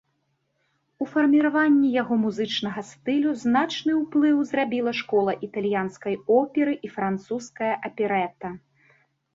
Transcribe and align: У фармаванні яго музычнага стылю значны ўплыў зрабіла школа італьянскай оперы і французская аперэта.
У 1.03 1.07
фармаванні 1.11 1.91
яго 2.01 2.13
музычнага 2.23 2.85
стылю 2.93 3.35
значны 3.43 3.91
ўплыў 4.01 4.37
зрабіла 4.53 4.91
школа 5.01 5.37
італьянскай 5.51 6.15
оперы 6.41 6.73
і 6.89 6.93
французская 6.97 7.73
аперэта. 7.93 8.47